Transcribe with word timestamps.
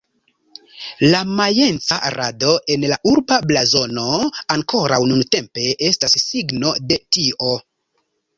La 1.09 1.17
majenca 1.39 1.97
rado 2.15 2.55
en 2.75 2.85
la 2.93 2.97
urba 3.11 3.37
blazono 3.51 4.07
ankoraŭ 4.57 4.99
nuntempe 5.13 5.67
estas 5.91 6.19
signo 6.25 6.73
de 6.89 6.99
tio. 7.19 7.53